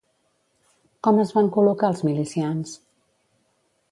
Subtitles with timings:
[1.07, 2.75] Com es van col·locar els milicians?